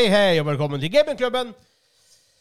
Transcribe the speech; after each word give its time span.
Hei, 0.00 0.06
hei, 0.08 0.36
og 0.40 0.46
velkommen 0.48 0.80
til 0.80 0.88
gamingklubben. 0.94 1.50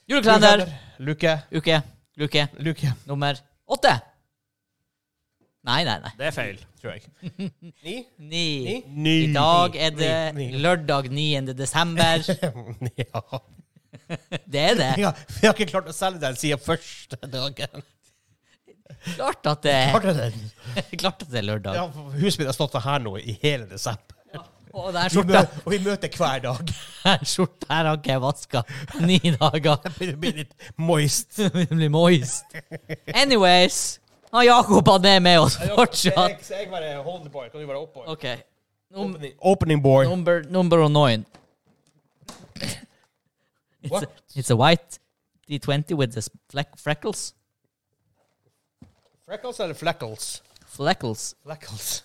Julekalender. 0.08 0.62
Luke. 1.04 1.32
Uke. 1.52 1.82
Luke. 2.16 2.44
Luke, 2.64 2.92
Nummer 3.10 3.36
åtte. 3.68 3.92
Nei, 5.68 5.82
nei, 5.84 5.98
nei. 6.00 6.12
Det 6.16 6.30
er 6.30 6.32
feil. 6.38 6.62
tror 6.80 6.94
jeg. 6.96 7.04
Ni? 7.84 7.96
Ni. 8.16 8.46
Ni? 8.88 9.16
I 9.26 9.34
dag 9.36 9.76
er 9.76 9.92
det 9.98 10.14
Ni, 10.38 10.46
lørdag 10.56 11.10
9. 11.12 11.52
desember. 11.60 12.24
ja. 13.04 13.24
Det 14.56 14.64
er 14.70 14.80
det. 14.80 14.88
ja. 15.04 15.12
Vi 15.42 15.50
har 15.50 15.52
ikke 15.58 15.68
klart 15.74 15.90
å 15.92 15.98
selge 15.98 16.24
den 16.24 16.40
siden 16.40 16.64
første 16.64 17.20
dagen. 17.28 17.84
Klart 19.18 19.52
at 19.52 19.68
det, 19.68 19.76
Klart 19.98 20.08
den. 20.22 20.40
klart 20.96 21.28
at 21.28 21.28
det 21.28 21.44
er 21.44 21.50
lørdag. 21.52 21.76
Ja, 21.76 22.08
huset 22.24 22.40
mitt 22.40 22.54
har 22.54 22.56
stått 22.56 22.80
her 22.88 23.04
nå 23.04 23.18
i 23.20 23.36
hele 23.44 23.68
desember. 23.68 24.16
Og 24.80 24.94
den 24.96 25.04
Vi 25.04 25.14
skjorta 25.14 25.42
mø 25.42 25.64
og 25.66 25.72
vi 25.74 25.80
møter 25.86 26.18
hver 26.18 26.44
dag. 26.44 26.74
den 27.06 27.26
skjorta 27.32 27.70
her 27.74 27.90
har 27.90 27.98
ikke 28.00 28.12
jeg 28.14 28.22
vaska 28.24 28.62
ni 29.06 29.20
dager. 29.36 29.90
Det 30.00 30.14
blir 30.22 30.38
litt 30.44 30.70
moist. 30.78 31.36
Det 31.56 31.68
blir 31.72 31.92
moist. 31.94 32.56
Anyways. 33.14 34.00
Har 34.32 34.44
Jakob 34.46 34.88
han 34.88 35.06
er 35.10 35.20
med 35.26 35.40
oss 35.42 35.58
fortsatt? 35.58 36.38
Jeg, 36.38 36.46
jeg 36.50 36.70
bare 36.70 36.96
holder 37.04 37.30
boy. 37.34 37.50
Kan 37.50 37.62
du 37.62 37.68
være 37.68 37.82
oppboy? 37.82 38.06
OK. 38.14 38.26
Num 38.90 39.10
Opening, 39.14 39.34
opening 39.40 39.84
boy. 39.84 40.06
number, 40.06 40.44
number 40.50 40.88
nine. 40.90 41.26
It's 43.82 44.04
a, 44.04 44.08
it's 44.36 44.50
a 44.50 44.56
white 44.56 45.00
D20 45.50 45.96
with 45.96 46.14
the 46.14 46.22
fleck, 46.50 46.78
freckles. 46.78 47.34
Freckles 49.26 49.60
eller 49.60 49.74
fleckles? 49.74 50.42
Fleckles. 50.66 51.36
Fleckles. 51.44 52.04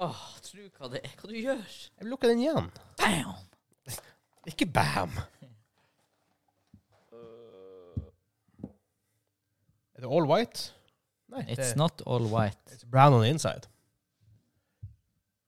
Åh, 0.00 0.20
tru 0.42 0.62
hva 0.78 0.88
det 0.94 1.00
er. 1.04 1.10
Hva 1.20 1.28
du 1.28 1.34
gjør? 1.36 1.58
Jeg 1.60 2.00
vil 2.04 2.10
lukke 2.14 2.28
den 2.30 2.40
igjen. 2.40 2.70
Bam! 3.00 3.34
Ikke 4.48 4.66
bam. 4.72 5.12
Er 10.00 10.04
det 10.06 10.12
all 10.16 10.24
white? 10.30 10.60
Nei, 11.28 11.42
It's 11.52 11.68
det 11.68 11.76
not 11.76 12.00
all 12.06 12.24
white. 12.32 12.56
it's 12.72 12.84
brown 12.90 13.12
on 13.12 13.20
the 13.20 13.28
inside. 13.28 13.66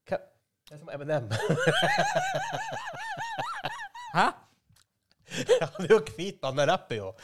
Hva? 0.07 0.17
Det 0.69 0.75
er 0.75 0.79
som 0.79 0.89
M&M. 0.93 1.31
Hæ? 4.19 4.27
Ja, 5.49 5.67
det 5.79 5.87
er 5.89 5.95
jo 5.95 6.01
hvit, 6.17 6.39
han 6.45 6.69
rapper 6.69 6.97
jo. 6.97 7.13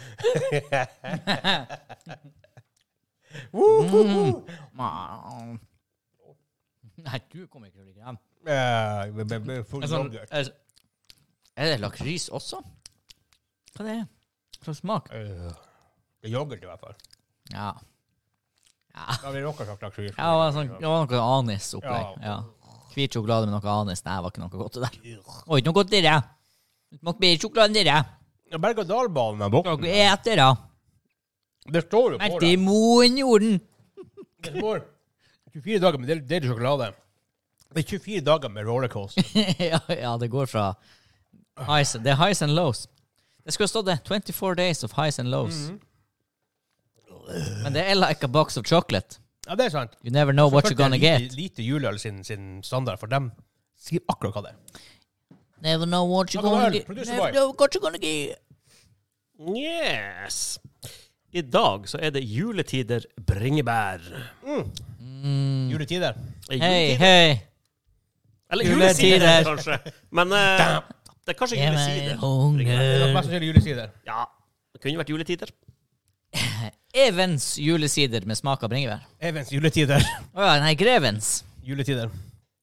Woo, 3.53 3.83
woo, 3.85 4.05
woo. 4.09 4.41
Mm. 4.73 5.61
Nei, 7.07 7.21
du 7.33 7.47
kommer 7.47 7.69
ikke 7.69 7.79
til 7.79 7.85
å 7.85 7.89
like 7.89 8.05
dem. 8.05 8.19
Eh, 8.49 9.13
med- 9.15 9.31
med- 9.31 9.47
med 9.47 9.67
Full 9.67 9.83
Er, 9.85 9.91
sånn, 9.91 10.11
yoghurt. 10.13 10.33
er, 10.33 10.51
er 11.57 11.73
det 11.73 11.81
lakris 11.83 12.29
også? 12.31 12.61
Hva 13.77 13.85
er 13.85 13.89
det? 13.91 14.09
Slags 14.63 14.81
smak? 14.83 15.09
Eh, 15.15 15.53
Det 16.23 16.31
er 16.31 16.35
yoghurt 16.35 16.63
i 16.63 16.67
hvert 16.67 16.81
fall. 16.83 16.95
Ja. 17.53 17.73
Ja, 18.99 19.17
Da 19.23 19.31
det 19.33 19.43
noe 19.45 19.67
lakris. 19.83 20.15
ja 20.17 20.31
det 20.33 20.39
var, 20.41 20.53
sånn, 20.57 20.71
det 20.81 20.89
var 20.91 21.07
noe 21.07 21.21
anis-opplegg. 21.39 22.23
Ja. 22.23 22.33
Ja. 22.33 22.39
Hvit 22.95 23.13
sjokolade 23.15 23.47
med 23.47 23.55
noe 23.63 23.75
anis. 23.81 24.03
Nei, 24.05 24.17
det 24.17 24.23
var 24.25 24.31
ikke 24.33 24.43
noe 24.43 24.51
godt 24.59 24.75
det 24.75 24.83
der. 24.83 25.21
Oi, 25.47 25.61
ikke 25.61 25.69
noe 25.71 25.79
godt 25.79 25.91
det 25.93 26.03
der. 26.03 26.23
Det 26.91 26.99
smakte 27.03 27.21
bedre 27.23 27.39
sjokolade 27.45 27.69
enn 27.69 27.79
det 27.79 27.85
der. 27.87 28.59
Berg-og-dal-banen 28.59 29.43
er 29.45 29.51
borte. 29.53 29.77
dere 29.83 30.15
ete 30.17 30.35
det? 30.41 30.49
Det 31.71 31.83
står 31.85 32.13
jo 32.15 32.19
på 32.19 32.39
det. 32.41 32.49
i 32.49 32.57
moen 32.57 33.19
jorden. 33.21 33.61
Det 34.41 34.55
står 34.57 34.83
24 35.53 35.79
dager 35.83 35.99
med 35.99 36.09
deilig 36.29 36.49
sjokolade. 36.51 36.93
Det 37.75 37.83
er 37.85 37.89
24 37.99 38.21
dager 38.25 38.49
med 38.53 38.67
rollercoaster. 38.69 39.25
ja, 39.73 39.81
ja, 39.89 40.17
det 40.21 40.31
går 40.33 40.47
fra 40.47 40.73
highs, 41.69 41.93
Det 41.93 42.13
er 42.13 42.17
highs 42.17 42.43
and 42.43 42.53
lows. 42.57 42.87
Det 43.45 43.53
skulle 43.55 43.69
stått 43.69 43.87
det. 43.87 43.99
24 44.09 44.55
days 44.55 44.85
of 44.85 44.93
highs 44.97 45.19
and 45.19 45.29
lows. 45.29 45.55
Mhm. 45.69 45.81
Men 47.63 47.75
det 47.77 47.83
er 47.85 47.95
like 47.95 48.25
a 48.25 48.29
box 48.29 48.57
of 48.57 48.65
chocolate. 48.65 49.19
Ja, 49.49 49.55
det 49.57 49.67
er 49.67 49.71
sant. 49.71 49.97
You 50.05 50.13
never 50.13 50.33
know 50.33 50.49
what 50.53 50.65
you're 50.65 50.77
gonna 50.77 50.97
lite, 50.97 51.19
get. 51.21 51.35
Lite 51.37 51.63
juleøl 51.63 51.99
sin, 52.01 52.23
sin 52.25 52.63
standard, 52.63 52.99
for 53.01 53.07
dem 53.07 53.31
sier 53.81 54.01
akkurat 54.09 54.35
hva 54.37 54.43
det 54.47 54.53
er. 54.55 54.81
Never 55.65 55.87
know 55.87 56.07
what 56.09 56.33
you're 56.35 56.43
gonna 56.45 56.67
øl. 56.67 56.73
get. 56.73 56.89
Never 56.89 57.33
know 57.33 57.53
what 57.59 57.75
you're 57.75 57.85
gonna 57.85 57.99
get. 57.99 58.39
Yes. 59.39 60.59
I 61.33 61.43
dag 61.43 61.89
så 61.89 61.99
er 62.03 62.11
det 62.11 62.25
juletider 62.25 63.05
bringebær. 63.27 64.01
Mm. 64.47 64.71
Juletider. 65.73 66.17
Eh, 66.51 66.61
Hei, 66.63 66.95
hei. 67.01 67.41
Eller 68.51 68.65
juletider. 68.65 69.25
julesider, 69.25 69.45
kanskje. 69.45 69.95
Men 70.17 70.33
eh, 70.33 70.79
det 71.27 71.35
er 71.35 71.39
kanskje 71.39 71.59
Jeg 71.59 71.67
er 71.69 71.75
julesider. 71.77 72.21
Det 72.59 73.09
er 73.09 73.13
mest 73.15 73.29
sannsynlig 73.29 73.51
julesider. 73.51 73.91
Ja, 74.09 74.23
det 74.73 74.81
kunne 74.83 75.03
vært 75.03 75.13
juletider. 75.13 75.53
Evens 77.09 77.51
julesider 77.61 78.25
med 78.29 78.39
smak 78.41 78.65
av 78.65 78.73
bringebær. 78.73 79.05
Evens 79.21 79.53
juletider. 79.53 80.05
Å 80.33 80.49
ja, 80.49 80.55
nei, 80.65 80.73
Grevens. 80.81 81.43
Juletider. 81.65 82.09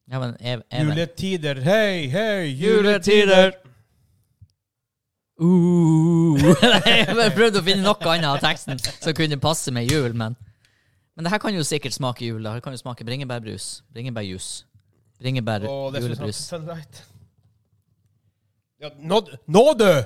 Ja, 0.09 0.19
men 0.21 0.33
ev 0.39 0.63
Even. 0.69 0.89
Juletider. 0.93 1.61
Hei, 1.65 2.07
hei, 2.13 2.49
Juletider. 2.61 3.53
Uh. 5.41 6.37
jeg 6.87 7.11
bare 7.11 7.31
prøvde 7.35 7.59
å 7.59 7.65
finne 7.65 7.83
noe 7.83 8.11
annet 8.13 8.29
av 8.29 8.41
teksten 8.43 8.79
som 8.79 9.15
kunne 9.17 9.37
passe 9.41 9.73
med 9.75 9.89
jul, 9.91 10.13
men 10.17 10.37
Men 11.15 11.25
det 11.25 11.31
her 11.31 11.39
kan 11.39 11.55
jo 11.55 11.63
sikkert 11.63 11.93
smake 11.95 12.27
jul. 12.27 12.43
Det 12.43 12.53
Det 12.53 12.63
kan 12.63 12.73
jo 12.73 12.77
smake 12.77 13.05
bringebærbrus. 13.05 13.83
Bringebærjus. 13.93 14.65
Bringebær 15.19 15.69
oh, 15.69 15.95
julebrus. 15.95 16.53
Right. 16.53 17.05
Ja, 18.79 18.89
nå 18.99 19.21
nåde! 19.47 20.05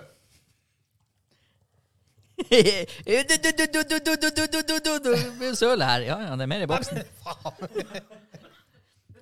Søle 5.55 5.85
her. 5.85 5.99
Ja, 5.99 6.19
ja, 6.19 6.35
det 6.35 6.41
er 6.41 6.47
mer 6.47 6.61
i 6.63 6.67
boksen. 6.69 7.01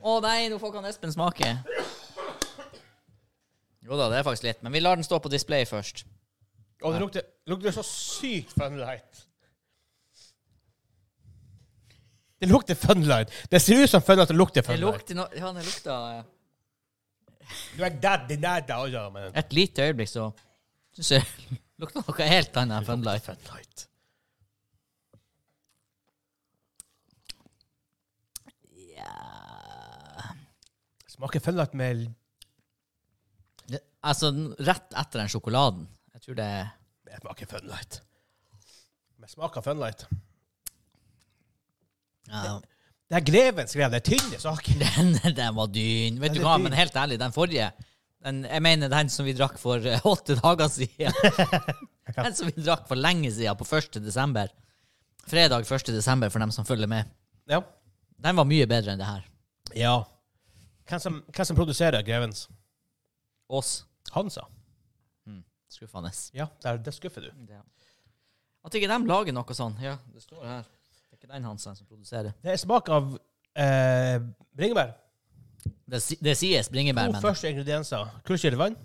Å 0.03 0.19
nei, 0.23 0.49
nå 0.51 0.59
får 0.61 0.73
ikke 0.73 0.89
Espen 0.91 1.13
smake. 1.15 1.47
Jo 3.87 3.97
da, 3.97 4.09
det 4.11 4.17
er 4.19 4.27
faktisk 4.27 4.45
litt. 4.45 4.61
Men 4.63 4.71
vi 4.75 4.83
lar 4.83 4.95
den 4.99 5.07
stå 5.07 5.15
på 5.23 5.31
display 5.31 5.63
først. 5.65 5.97
Og 6.83 6.93
det 6.93 6.99
lukter, 7.01 7.21
lukter 7.49 7.71
så 7.73 7.83
sykt 7.87 8.53
Funlight. 8.53 9.26
Det 12.41 12.45
lukter 12.49 12.75
Funlight. 12.75 13.31
Det 13.49 13.59
ser 13.61 13.83
ut 13.83 13.89
som 13.89 14.01
Funlight, 14.01 14.29
det 14.29 14.35
lukter 14.37 14.61
Det 14.61 14.67
Funlight. 14.67 14.93
lukter 14.93 15.15
no 15.15 15.25
Ja, 15.35 15.53
det 15.53 15.63
lukter 15.65 16.23
Du 17.77 17.83
er 17.83 17.89
daddy, 18.03 18.35
daddy, 18.43 18.71
altså, 18.75 19.09
men... 19.13 19.31
Et 19.35 19.53
lite 19.53 19.81
øyeblikk, 19.87 20.09
så 20.11 20.27
syns 20.97 21.11
jeg 21.17 21.23
lukter 21.79 22.03
noe 22.03 22.27
helt 22.29 22.57
annet 22.61 22.77
enn 22.81 22.85
Funlight. 22.91 23.25
Funlight. 23.25 23.87
Ja. 28.95 29.13
Smaker 31.07 31.39
Funlight 31.39 31.73
med... 31.73 32.07
Det- 33.67 33.83
Altså, 34.03 34.29
rett 34.59 34.93
etter 34.95 35.19
den 35.19 35.29
sjokoladen. 35.29 35.87
Jeg 36.13 36.21
tror 36.21 36.35
det 36.37 36.69
Det 37.07 37.17
smaker 37.21 37.45
Funlight. 37.45 38.01
Det 39.21 39.29
smaker 39.29 39.61
Funlight. 39.61 40.05
Ja, 42.31 42.55
Det 43.07 43.17
er 43.19 43.25
grevens 43.27 43.71
skrev, 43.75 43.91
det 43.93 44.01
er 44.01 44.07
tynne 44.09 44.39
saker. 44.41 44.81
den, 44.97 45.13
den 45.37 45.55
var 45.55 45.69
dyn. 45.71 46.19
Vet 46.21 46.33
Den 46.33 46.39
du 46.39 46.41
er 46.43 46.47
hva, 46.49 46.57
dyn. 46.57 46.67
men 46.67 46.75
helt 46.77 46.97
ærlig, 46.99 47.19
den 47.21 47.35
forrige 47.35 47.69
den, 48.25 48.43
Jeg 48.49 48.63
mener 48.65 48.91
den 48.91 49.09
som 49.13 49.27
vi 49.27 49.35
drakk 49.37 49.59
for 49.61 49.83
eh, 49.87 50.03
åtte 50.09 50.35
dager 50.41 50.67
siden. 50.73 51.15
den 52.17 52.35
som 52.35 52.49
vi 52.49 52.57
drakk 52.65 52.87
for 52.89 52.99
lenge 52.99 53.31
siden, 53.31 53.57
på 53.59 53.67
1. 53.77 54.01
desember. 54.03 54.51
Fredag 55.27 55.67
1. 55.67 55.93
desember, 55.95 56.31
for 56.33 56.43
dem 56.43 56.51
som 56.55 56.67
følger 56.67 56.89
med. 56.91 57.07
Ja. 57.47 57.61
Den 58.17 58.39
var 58.39 58.47
mye 58.49 58.67
bedre 58.67 58.93
enn 58.95 59.01
det 59.01 59.07
her. 59.07 59.25
Ja. 59.77 59.95
Hvem 60.87 61.01
som, 61.03 61.23
hvem 61.35 61.47
som 61.51 61.57
produserer 61.59 62.03
grevens? 62.07 62.47
Ås. 63.47 63.81
Hansa. 64.15 64.47
Skuffende. 65.67 66.11
Ja, 66.33 66.47
det, 66.63 66.77
det 66.85 66.93
skuffer 66.95 67.27
du. 67.27 67.31
Det. 67.47 67.59
At 68.65 68.75
ikke 68.75 68.87
de 68.87 68.97
lager 69.07 69.35
noe 69.35 69.55
sånn. 69.55 69.75
Ja, 69.83 69.97
det 70.13 70.23
står 70.23 70.45
her. 70.47 70.69
Det 71.17 71.25
er 71.25 71.27
ikke 71.27 71.33
den 71.33 71.43
Hansen 71.49 71.75
som 71.75 71.87
produserer. 71.89 72.31
Det 72.43 72.51
er 72.53 72.59
smak 72.61 72.89
av 72.93 73.07
eh, 73.57 74.19
bringebær. 74.57 74.91
Det, 75.89 76.01
si- 76.03 76.19
det 76.21 76.35
sies 76.37 76.69
bringebær, 76.69 77.07
To 77.09 77.15
men 77.17 77.21
første 77.23 77.49
ingredienser. 77.49 78.11
Kullsyre 78.27 78.57
vann. 78.59 78.75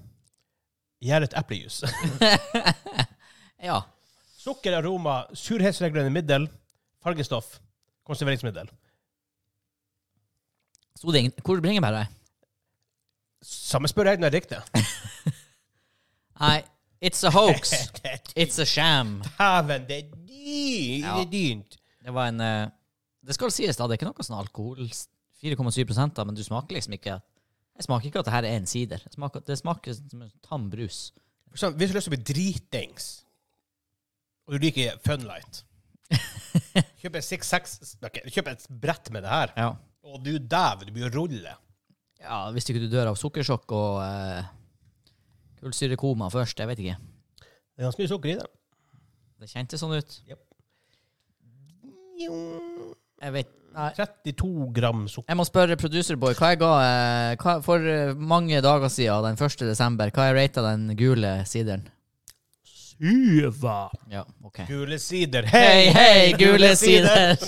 Gjæret 1.02 1.34
eplejus. 1.38 1.82
Ja. 3.62 3.76
Sukker, 4.42 4.74
aroma, 4.74 5.20
surhetsregulerende 5.38 6.10
middel, 6.10 6.48
fargestoff, 7.04 7.60
konserveringsmiddel. 8.08 8.66
Sto 10.98 11.12
det 11.14 11.20
ingen 11.22 11.36
Hvor 11.46 11.60
bringebær 11.62 11.94
er? 12.00 12.08
Samme 13.42 13.86
spør 13.90 14.10
jeg 14.10 14.18
når 14.22 14.32
det 14.34 14.40
er 14.40 14.40
riktig. 14.40 14.82
Nei, 16.42 16.56
it's 17.04 17.22
a 17.26 17.30
hoax. 17.30 17.70
It's 18.42 18.58
a 18.58 18.66
sham. 18.66 19.20
Dæven, 19.38 19.86
det 19.86 19.98
er 20.00 20.10
dyrt! 20.10 21.06
Ja. 21.06 21.14
Er 21.22 21.30
dyrt. 21.30 21.78
Det 22.02 22.14
var 22.14 22.30
en 22.32 22.40
eh, 22.42 22.70
Det 23.22 23.34
skal 23.36 23.52
sies, 23.54 23.76
da. 23.78 23.86
Det 23.86 23.94
er 23.96 24.00
ikke 24.00 24.10
noe 24.10 24.26
sånn 24.26 24.38
alkohol 24.40 24.88
4,7 25.42 26.14
da, 26.14 26.24
men 26.26 26.34
du 26.38 26.42
smaker 26.44 26.74
liksom 26.76 26.94
ikke 26.98 27.16
Jeg 27.18 27.86
smaker 27.86 28.08
ikke 28.10 28.22
at 28.22 28.28
det 28.28 28.34
her 28.34 28.46
er 28.46 28.56
en 28.60 28.66
sider. 28.70 29.02
Det 29.06 29.14
smaker, 29.16 29.42
det 29.46 29.56
smaker 29.58 29.94
som 29.96 30.22
en 30.26 30.32
tam 30.44 30.68
brus. 30.70 31.12
For 31.48 31.56
eksempel, 31.58 31.78
hvis 31.80 31.90
du 31.90 31.94
har 31.94 32.00
lyst 32.00 32.08
til 32.08 32.12
å 32.12 32.16
bli 32.16 32.26
dritings, 32.32 33.06
og 34.46 34.54
du 34.56 34.64
liker 34.66 34.98
Funlight 35.06 35.62
Kjøp 37.00 37.14
en 37.16 37.24
6-6 37.24 37.94
ok, 38.04 38.18
Kjøp 38.34 38.50
et 38.52 38.64
brett 38.82 39.08
med 39.14 39.24
det 39.24 39.30
her, 39.32 39.52
Ja. 39.56 39.68
og 40.04 40.18
du 40.24 40.34
dæven, 40.38 40.88
du 40.88 40.92
blir 40.96 41.08
å 41.08 41.12
rulle. 41.14 41.54
ja 42.20 42.40
hvis 42.52 42.68
ikke 42.68 42.82
du 42.82 42.90
dør 42.92 43.12
av 43.12 43.16
sukkersjokk 43.20 43.72
og 43.76 44.00
uh, 44.02 44.42
kullsyrekoma 45.62 46.28
først, 46.32 46.58
jeg 46.58 46.68
vet 46.70 46.82
ikke. 46.82 46.96
Det 47.40 47.80
er 47.80 47.86
ganske 47.88 48.02
mye 48.02 48.10
sukker 48.12 48.32
i 48.32 48.38
det. 48.40 48.48
Det 49.42 49.50
kjentes 49.50 49.80
sånn 49.82 49.94
ut. 49.96 50.18
Jeg 53.22 53.32
vet 53.36 53.50
Nei. 53.72 53.88
32 53.96 54.66
gram 54.76 55.06
sukker. 55.08 55.30
Jeg 55.32 55.38
må 55.40 55.44
spørre 55.48 55.76
producerboy, 55.80 56.34
hva 56.36 56.50
jeg 56.52 56.58
ga 56.60 56.70
eh, 56.84 57.36
hva, 57.40 57.54
For 57.64 57.86
eh, 57.88 58.10
mange 58.20 58.58
dager 58.64 58.90
siden, 58.92 59.24
den 59.30 59.38
1. 59.48 59.62
desember, 59.64 60.10
hva 60.12 60.26
jeg 60.28 60.36
rata 60.36 60.64
den 60.66 60.90
gule 60.98 61.30
sideren? 61.48 61.86
Syva. 62.68 63.78
Ja, 64.12 64.26
OK. 64.44 64.60
Gule 64.68 64.98
sider. 65.00 65.48
Hei, 65.50 65.88
hei, 65.96 66.32
gule 66.38 66.74
sider! 66.78 67.40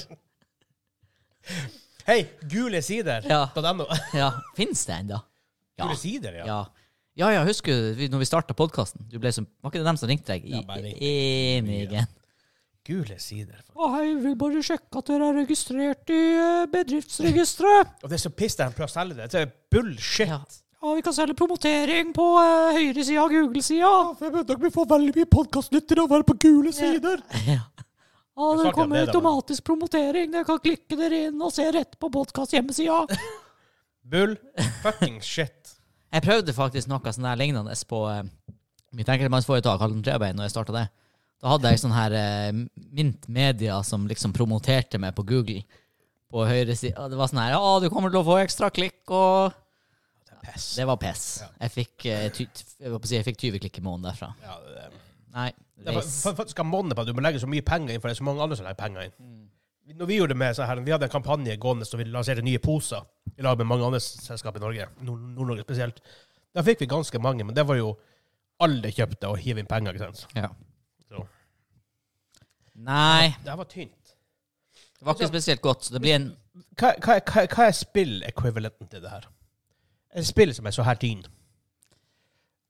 Hei, 2.08 2.18
gule 2.50 2.80
sider. 2.84 3.24
Ja. 3.28 3.44
På 3.54 3.60
den 3.64 3.78
nå. 3.82 3.86
Ja, 4.16 4.30
Fins 4.56 4.86
det 4.88 4.96
ennå? 5.02 5.20
Ja. 5.76 5.84
Gule 5.86 5.96
sider, 6.00 6.40
ja. 6.40 6.46
Ja. 6.48 6.58
Ja, 7.14 7.28
ja, 7.36 7.44
husker 7.46 7.70
du 7.70 7.92
vi- 8.00 8.08
når 8.10 8.24
vi 8.24 8.26
starta 8.26 8.56
podkasten? 8.58 9.04
Var 9.12 9.20
ikke 9.70 9.78
det 9.78 9.86
dem 9.86 9.98
som 10.00 10.08
ringte 10.10 10.32
deg? 10.32 10.48
I, 10.48 10.56
Ja, 10.56 10.62
bare 10.66 10.82
ringte. 10.88 11.04
Enigen. 11.06 12.08
Gule 12.84 13.16
sider. 13.16 13.62
Å, 13.72 13.86
jeg 14.02 14.18
vil 14.20 14.34
bare 14.36 14.60
sjekke 14.64 15.00
at 15.00 15.08
dere 15.08 15.30
er 15.30 15.38
registrert 15.40 16.10
i 16.12 16.20
uh, 16.36 16.64
bedriftsregisteret. 16.68 17.94
Og 18.04 18.10
det 18.12 18.18
er 18.18 18.22
så 18.26 18.32
piss 18.36 18.58
de 18.58 18.66
prøver 18.76 18.90
å 18.90 18.92
selge 18.92 19.16
det. 19.16 19.28
Det 19.32 19.40
er 19.40 19.52
bullshit. 19.72 20.28
Ja. 20.28 20.40
ja, 20.82 20.90
vi 20.98 21.04
kan 21.06 21.14
selge 21.16 21.36
promotering 21.38 22.10
på 22.16 22.26
uh, 22.36 22.74
høyresida 22.76 23.22
av 23.22 23.32
Google-sida. 23.32 23.92
Vet 24.20 24.50
dere 24.50 24.60
vil 24.66 24.74
få 24.74 24.84
veldig 24.90 25.14
mye 25.16 25.30
podkastlyttere 25.32 26.04
av 26.04 26.10
å 26.10 26.12
være 26.18 26.28
på 26.28 26.36
gule 26.44 26.74
sider. 26.76 27.24
Ja. 27.54 27.62
Ja, 28.34 28.48
det 28.58 28.72
kommer 28.74 28.98
det, 28.98 29.04
da, 29.06 29.12
automatisk 29.12 29.62
promotering. 29.62 30.32
Dere 30.32 30.42
kan 30.48 30.58
klikke 30.58 30.96
dere 30.98 31.20
inn 31.28 31.42
og 31.46 31.52
se 31.54 31.68
rett 31.70 31.94
på 32.02 32.08
podkast-hjemmesida. 32.16 33.20
Bull 34.12 34.34
fucking 34.82 35.20
shit. 35.22 35.76
Jeg 36.10 36.26
prøvde 36.26 36.52
faktisk 36.52 36.90
noe 36.90 37.14
sånn 37.14 37.28
der 37.28 37.38
lignende 37.38 37.78
på 37.88 38.02
uh, 38.10 38.26
mitt 38.92 39.08
enkeltmannsforetak, 39.08 39.78
Halden 39.80 40.02
Trebein, 40.04 40.34
når 40.36 40.48
jeg 40.48 40.54
starta 40.56 40.76
det. 40.76 40.84
Da 41.42 41.54
hadde 41.54 41.72
jeg 41.72 41.80
sånn 41.82 41.94
her 41.94 42.14
eh, 42.18 42.52
Mint 42.94 43.26
Media 43.28 43.80
som 43.84 44.06
liksom 44.08 44.32
promoterte 44.36 45.00
meg 45.02 45.14
på 45.16 45.26
Google. 45.28 45.64
På 46.32 46.46
høyre 46.48 46.74
side. 46.76 46.96
Det 47.10 47.18
var 47.18 47.30
sånn 47.30 47.42
her 47.42 47.54
Ja, 47.56 47.74
du 47.82 47.88
kommer 47.92 48.10
til 48.10 48.22
å 48.22 48.26
få 48.26 48.38
ekstra 48.42 48.70
klikk, 48.74 49.02
og 49.12 49.52
Det 50.30 50.50
er. 50.54 50.60
Det 50.80 50.86
var 50.88 50.96
pes 51.02 51.24
Ja. 51.42 51.48
Jeg 51.66 51.74
fikk 51.74 52.06
eh, 52.10 52.28
ty 52.34 52.46
jeg, 52.46 52.90
holdt 52.90 53.04
på 53.04 53.06
å 53.06 53.10
si, 53.12 53.18
jeg 53.18 53.26
fikk 53.28 53.40
20 53.44 53.62
klikk 53.66 53.78
i 53.80 53.84
måneden 53.84 54.10
derfra. 54.10 54.32
Ja, 54.44 54.58
det 54.64 54.88
Nei. 55.34 55.50
Det 55.74 55.90
er 55.90 55.96
reis. 55.98 56.20
for, 56.22 56.36
for, 56.38 56.46
skal 56.46 56.66
monne 56.68 56.94
på 56.94 57.02
at 57.02 57.08
du 57.10 57.16
må 57.16 57.22
legge 57.24 57.40
så 57.42 57.48
mye 57.50 57.64
penger 57.66 57.94
inn, 57.94 58.00
for 58.02 58.08
det 58.08 58.14
er 58.14 58.20
så 58.22 58.26
mange 58.26 58.42
andre 58.44 58.56
som 58.58 58.66
legger 58.68 58.78
penger 58.78 59.08
inn. 59.08 59.14
Mm. 59.18 59.40
Når 59.98 60.08
vi 60.08 60.16
gjorde 60.16 60.32
det 60.32 60.40
med 60.40 60.56
sånn 60.56 60.68
her, 60.70 60.80
vi 60.80 60.92
hadde 60.94 61.08
en 61.08 61.12
kampanje 61.12 61.56
gående 61.60 61.84
så 61.88 61.98
vi 62.00 62.06
lanserte 62.08 62.44
nye 62.46 62.60
poser 62.62 63.02
i 63.34 63.44
lag 63.44 63.58
med 63.60 63.68
mange 63.68 63.84
andre 63.84 64.00
selskap 64.00 64.56
i 64.56 64.62
Norge, 64.62 64.86
Nord- 65.04 65.26
Nord-Norge 65.34 65.66
spesielt. 65.66 65.98
Da 66.54 66.62
fikk 66.64 66.84
vi 66.84 66.88
ganske 66.88 67.20
mange, 67.20 67.44
men 67.44 67.56
det 67.56 67.66
var 67.68 67.76
jo 67.76 67.90
alle 68.64 68.92
kjøpte 68.94 69.28
og 69.28 69.42
hive 69.42 69.60
inn 69.60 69.68
penger, 69.68 69.98
ikke 69.98 70.06
sant? 70.06 70.38
Ja. 70.38 70.48
Så. 71.08 71.26
Nei, 72.74 73.34
Det 73.44 73.56
var 73.58 73.64
tynt. 73.70 74.14
det 74.98 75.06
var 75.06 75.14
ikke 75.14 75.28
spesielt 75.28 75.62
godt. 75.62 75.84
Så 75.84 75.94
det 75.94 76.00
blir 76.02 76.14
en 76.16 76.32
Hva, 76.78 76.92
hva, 77.02 77.18
hva, 77.20 77.46
hva 77.50 77.64
er 77.66 77.74
spill-ekvivalenten 77.74 78.88
til 78.90 79.02
det 79.02 79.10
her? 79.10 79.24
Et 80.14 80.26
spill 80.26 80.54
som 80.54 80.66
er 80.66 80.74
så 80.74 80.84
her 80.86 80.98
tynn? 81.02 81.24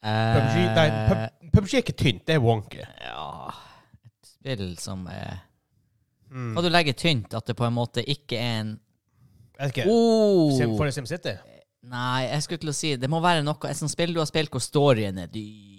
PUBG, 0.04 0.56
nei, 0.76 0.86
eh, 0.88 1.08
pub, 1.08 1.50
PUBG 1.52 1.74
er 1.74 1.82
ikke 1.84 1.96
tynt, 1.96 2.26
det 2.28 2.34
er 2.36 2.42
wonky. 2.44 2.82
Ja 3.00 3.48
Et 4.04 4.30
spill 4.36 4.76
som 4.80 5.06
er 5.08 5.42
Mm. 6.34 6.54
Hva 6.56 6.62
du 6.64 6.70
legger 6.72 6.96
tynt, 6.98 7.34
at 7.36 7.46
det 7.46 7.54
på 7.54 7.66
en 7.66 7.76
måte 7.76 8.02
ikke 8.10 8.38
er 8.40 8.54
en 8.64 8.70
Er 9.54 9.68
det 9.68 9.76
ikke 9.76 9.84
oh. 9.86 10.50
Sim, 10.56 10.72
For 10.74 10.90
SimCity? 10.90 11.36
Nei, 11.86 12.24
jeg 12.26 12.42
skulle 12.42 12.62
til 12.64 12.72
å 12.72 12.74
si 12.74 12.90
Det 12.98 13.10
må 13.12 13.20
være 13.22 13.44
noe 13.46 13.70
Et 13.70 13.78
sånt 13.78 13.92
spill 13.92 14.14
du 14.16 14.18
har 14.18 14.26
spilt 14.26 14.50
hvor 14.50 14.64
storyen 14.64 15.20
er 15.20 15.28
dyn. 15.30 15.73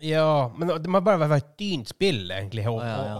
Ja, 0.00 0.48
men 0.56 0.70
det 0.80 0.88
må 0.90 1.00
bare 1.04 1.20
være 1.20 1.36
et 1.42 1.52
dynt 1.60 1.90
spill, 1.92 2.22
egentlig, 2.32 2.64
Å, 2.70 2.74
ja, 2.80 2.96
ja. 3.10 3.18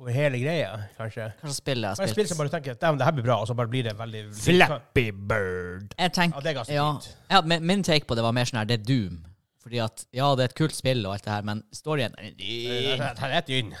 over 0.00 0.12
hele 0.12 0.40
greia, 0.42 0.70
kanskje. 0.98 1.30
Kanskje 1.40 1.56
spillet 1.56 1.60
spill 1.60 1.82
jeg 1.82 1.88
har 1.88 1.96
spilt. 2.00 2.16
spill 2.18 2.28
som 2.28 2.40
bare 2.42 2.52
tenker 2.52 2.76
at 2.76 2.84
det 3.00 3.06
her 3.08 3.16
blir 3.16 3.24
bra, 3.26 3.38
og 3.40 3.48
så 3.48 3.56
bare 3.56 3.72
blir 3.72 3.86
det 3.88 3.94
veldig 3.98 4.22
Flappy 4.36 5.06
Bird. 5.12 5.94
Jeg 5.98 6.12
tenker, 6.16 6.36
Ja, 6.36 6.44
det 6.44 6.52
er 6.52 6.58
ganske 6.60 6.76
ja, 6.76 6.86
tynt. 6.98 7.16
ja, 7.30 7.40
min, 7.54 7.66
min 7.72 7.82
take 7.86 8.06
på 8.08 8.18
det 8.18 8.24
var 8.26 8.32
mer 8.36 8.48
sånn 8.48 8.60
her 8.62 8.68
Det 8.68 8.80
er 8.80 8.84
Doom. 8.88 9.20
Fordi 9.60 9.80
at 9.84 10.04
Ja, 10.16 10.30
det 10.36 10.44
er 10.44 10.52
et 10.52 10.56
kult 10.56 10.76
spill 10.76 11.04
og 11.06 11.12
alt 11.14 11.24
det 11.24 11.32
her, 11.34 11.42
men 11.44 11.62
storyen 11.72 12.14
er 12.18 12.32
det 12.36 13.20
her 13.20 13.36
er 13.40 13.44
tynn. 13.48 13.74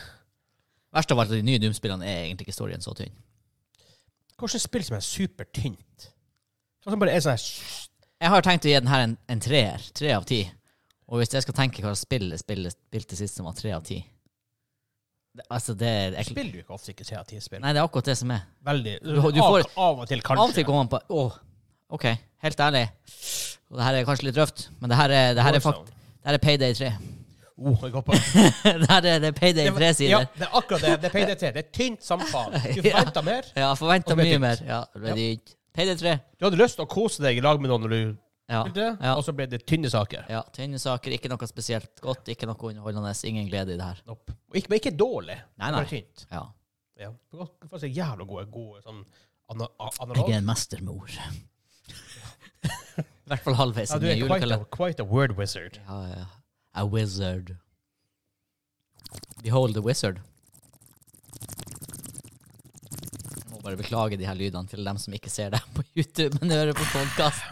Verst 0.92 1.12
av 1.14 1.20
alt, 1.22 1.30
de 1.30 1.42
nye 1.46 1.60
Doom-spillene 1.62 2.04
er 2.08 2.24
egentlig 2.26 2.48
ikke 2.48 2.56
storyen 2.56 2.82
så 2.84 2.92
tynn. 2.98 3.12
Hvilket 4.40 4.56
et 4.56 4.64
spill 4.64 4.84
som 4.86 4.96
er 4.96 5.04
supertynt? 5.04 6.08
Sånn 6.80 6.94
som 6.94 7.00
bare 7.02 7.12
er 7.12 7.20
sånn 7.24 7.36
her 7.36 7.44
Jeg 8.20 8.32
har 8.32 8.44
tenkt 8.44 8.64
å 8.64 8.72
gi 8.72 8.78
den 8.80 8.88
her 8.92 9.04
en, 9.06 9.14
en 9.28 9.40
treer. 9.44 9.84
Tre 9.96 10.12
av 10.16 10.24
ti. 10.28 10.40
Og 11.10 11.18
hvis 11.18 11.32
jeg 11.34 11.42
skal 11.42 11.56
tenke 11.58 11.82
hva 11.82 11.92
spill 11.98 12.28
jeg 12.30 12.38
spillet, 12.42 12.76
spilte 12.76 13.16
sist 13.18 13.36
som 13.40 13.48
var 13.48 13.56
tre 13.58 13.72
av 13.74 13.82
ti 13.86 13.98
Altså, 15.50 15.74
det 15.78 15.86
er 15.88 16.14
jeg, 16.18 16.26
Spiller 16.32 16.52
du 16.52 16.58
ikke 16.58 16.74
ofte 16.74 16.90
ikke 16.90 17.04
tre 17.06 17.16
av 17.20 17.26
ti 17.28 17.38
spill? 17.42 17.60
Nei, 17.62 17.70
det 17.74 17.78
er 17.80 17.86
akkurat 17.86 18.08
det 18.10 18.16
som 18.18 18.30
er. 18.34 18.40
Veldig. 18.66 18.94
Du- 19.04 19.14
du 19.14 19.38
får- 19.40 19.60
av, 19.62 19.78
av 19.78 20.00
og 20.02 20.08
til, 20.10 20.20
kanskje. 20.26 20.42
Av 20.42 20.48
og 20.50 20.54
til 20.56 20.64
går 20.66 20.74
man 20.80 20.88
på 20.90 20.98
Å, 21.08 21.22
OK, 21.90 22.06
helt 22.42 22.60
ærlig. 22.66 22.82
Og 23.70 23.78
det 23.78 23.84
her 23.86 23.94
er 24.00 24.04
kanskje 24.08 24.26
litt 24.26 24.36
røft, 24.40 24.68
men 24.80 24.90
det 24.90 24.96
her 24.98 25.10
er, 25.10 25.34
det 25.34 25.42
her 25.46 25.54
er, 25.54 25.60
fakt, 25.60 25.86
det 25.86 26.26
her 26.26 26.34
er 26.34 26.38
Payday 26.38 26.74
3. 26.74 26.90
Oh, 27.60 27.76
jeg 27.82 27.92
går 27.92 28.02
på. 28.02 28.12
det 28.82 28.90
her 28.90 29.06
er, 29.06 29.18
det 29.22 29.28
er 29.30 29.36
Payday 29.38 29.64
Det 29.68 29.72
var- 29.74 29.80
3-sider. 29.80 30.10
Ja, 30.10 30.18
det 30.34 30.46
er 30.48 30.56
akkurat 30.58 30.80
det. 30.82 30.92
Det 31.02 31.04
er 31.10 31.14
payday 31.14 31.36
3. 31.36 31.52
Det 31.52 31.64
er 31.64 31.70
tynt 31.78 32.02
som 32.02 32.18
Du 32.20 32.82
Du 32.82 32.88
Ja. 32.88 33.22
mer. 33.22 33.42
Ja, 33.54 33.74
forventa 33.74 34.16
mye 34.16 34.32
tynt. 34.34 34.40
mer. 34.40 34.62
Ja, 34.66 34.80
det 34.94 35.02
ble 35.02 35.14
dyrt. 35.14 35.54
Payday 35.74 35.96
3. 36.00 36.18
Du 36.40 36.46
hadde 36.46 36.58
lyst 36.58 36.76
til 36.80 36.84
å 36.86 36.88
kose 36.90 37.22
deg 37.22 37.36
i 37.36 37.40
lag 37.44 37.60
med 37.60 37.70
noen 37.70 37.82
når 37.86 37.90
du 37.90 38.16
Ja. 38.50 38.64
Ja. 38.74 39.12
og 39.14 39.22
så 39.22 39.32
ble 39.36 39.46
det 39.46 39.60
tynne 39.70 39.86
saker. 39.92 40.24
ja. 40.28 40.40
Tynne 40.56 40.78
saker, 40.82 41.12
ikke 41.14 41.30
noe 41.30 41.46
spesielt 41.46 42.00
godt, 42.02 42.26
ikke 42.32 42.48
noe 42.50 42.58
underholdende, 42.58 43.12
ingen 43.28 43.46
glede 43.48 43.76
i 43.76 43.78
det 43.78 43.86
her. 43.86 44.00
Nope. 44.10 44.34
Ikke, 44.54 44.68
men 44.72 44.80
ikke 44.80 44.92
dårlig. 44.98 45.36
Nei, 45.60 45.70
nei. 45.70 45.76
Bare 45.78 45.90
tynt. 45.92 46.24
Ja. 46.32 46.42
Ja. 47.00 47.12
Du 47.30 47.44
få 47.70 47.78
se 47.80 47.88
jævla 47.88 48.26
gode, 48.26 48.48
gode 48.50 48.82
sånn 48.82 49.04
ana, 49.50 49.68
a- 49.78 49.90
Jeg 50.16 50.34
er 50.34 50.38
en 50.42 50.48
mestermor. 50.50 51.08
I 52.60 53.30
hvert 53.30 53.44
fall 53.46 53.54
halvveis 53.54 53.92
Ja, 53.94 53.98
du 54.02 54.06
er 54.10 54.26
quite 54.26 54.50
a, 54.52 54.64
quite 54.74 55.00
a 55.00 55.06
word 55.06 55.36
wizard. 55.38 55.78
Ja, 55.86 56.00
ja. 56.10 56.26
A 56.74 56.84
wizard. 56.84 57.54
Behold 59.42 59.74
the 59.78 59.80
wizard. 59.86 60.18
Jeg 63.30 63.50
må 63.54 63.60
bare 63.62 63.78
beklage 63.78 64.18
de 64.18 64.26
her 64.26 64.34
lydene 64.38 64.66
til 64.70 64.84
dem 64.84 64.98
som 64.98 65.14
ikke 65.16 65.30
ser 65.32 65.50
det 65.54 65.60
på 65.74 65.84
YouTube, 65.96 66.36
men 66.40 66.50
hører 66.58 66.74
på 66.76 66.84
podkast. 66.92 67.42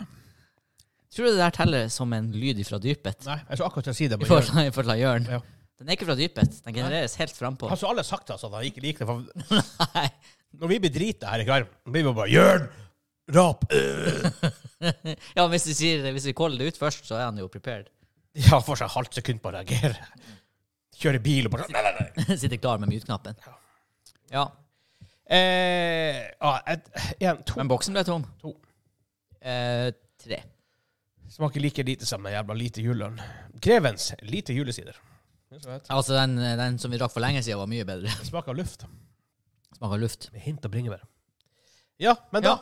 Tror 1.19 1.27
du 1.27 1.35
det 1.35 1.43
der 1.43 1.55
teller 1.57 1.89
som 1.91 2.13
en 2.15 2.29
lyd 2.31 2.61
fra 2.63 2.79
dypet? 2.79 3.25
Nei, 3.27 3.41
jeg 3.43 3.59
skulle 3.59 3.69
akkurat 3.73 3.87
til 3.89 3.91
å 3.91 3.99
si 3.99 4.07
det. 4.07 4.19
I 4.23 4.27
forhold 4.29 4.61
i 4.63 4.75
forhold 4.75 4.93
til 4.93 5.01
Jørn? 5.01 5.25
Ja. 5.35 5.39
Den 5.79 5.89
er 5.89 5.97
ikke 5.97 6.07
fra 6.07 6.15
dypet. 6.19 6.59
Den 6.63 6.75
genereres 6.77 7.17
helt 7.19 7.33
frampå. 7.35 7.67
Har 7.73 7.79
så 7.81 7.89
alle 7.91 8.05
sagt 8.07 8.31
altså, 8.31 8.47
at 8.47 8.55
han 8.55 8.67
ikke 8.69 8.83
liker 8.85 9.03
det? 9.03 9.09
For 9.09 9.57
Nei. 9.97 10.05
når 10.63 10.71
vi 10.71 10.77
blir 10.85 10.93
drita 10.95 11.33
her 11.33 11.43
i 11.43 11.47
kveld, 11.49 11.73
blir 11.91 12.05
vi 12.07 12.13
bare 12.21 12.31
Jørn! 12.31 12.69
Rap! 13.35 13.67
Ja, 14.79 15.43
hvis 15.51 15.65
vi, 15.67 15.75
sier, 15.75 16.05
hvis 16.15 16.29
vi 16.29 16.33
caller 16.39 16.61
det 16.63 16.71
ut 16.71 16.77
først, 16.79 17.03
så 17.09 17.17
er 17.17 17.25
han 17.25 17.39
jo 17.41 17.49
prepared. 17.51 17.89
Ja, 18.39 18.61
får 18.63 18.79
seg 18.79 18.93
halvt 18.93 19.17
sekund 19.19 19.41
på 19.43 19.51
å 19.51 19.57
reagere. 19.57 20.07
Kjøre 21.01 21.19
bil 21.25 21.49
og 21.49 21.57
bare 21.57 21.67
Nei, 21.75 21.83
nei, 21.83 21.95
nei. 21.97 22.37
Sitter 22.45 22.61
klar 22.63 22.79
med 22.79 22.93
mute-knappen. 22.93 23.35
Ja. 24.31 24.45
Eh, 25.27 26.21
ja, 26.31 26.53
et, 26.71 26.87
en. 27.19 27.43
Men 27.59 27.73
boksen 27.75 27.99
ble 27.99 28.07
tom. 28.07 28.23
To. 28.45 28.55
Eh, 29.43 29.91
tre. 30.23 30.39
Smaker 31.29 31.61
like 31.61 31.83
lite 31.85 32.07
som 32.09 32.25
en 32.27 32.33
jævla 32.33 32.55
lite 32.57 32.83
juleøl. 32.83 33.19
Grevens 33.61 34.13
lite 34.23 34.55
julesider. 34.57 34.97
Det 35.49 35.59
er 35.59 35.61
så 35.65 35.71
fett. 35.75 35.91
Altså, 35.93 36.15
den, 36.17 36.37
den 36.61 36.79
som 36.81 36.93
vi 36.93 36.99
drakk 37.01 37.13
for 37.13 37.21
lenge 37.25 37.43
siden, 37.45 37.59
var 37.61 37.69
mye 37.71 37.85
bedre. 37.89 38.09
Det 38.21 38.27
smaker 38.29 38.57
luft. 38.57 38.85
Smaker 39.77 40.01
luft. 40.03 40.29
Med 40.33 40.41
hint 40.45 40.65
av 40.65 40.73
bringebær. 40.73 41.05
Ja, 42.01 42.17
men 42.33 42.43
da 42.45 42.49
Ja. 42.55 42.59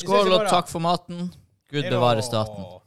Skål 0.00 0.20
ses 0.20 0.26
i 0.26 0.30
og 0.30 0.36
morgen. 0.36 0.50
takk 0.50 0.68
for 0.70 0.80
maten. 0.84 1.32
Gud 1.70 1.86
bevare 1.90 2.22
staten. 2.22 2.62
Hei. 2.62 2.78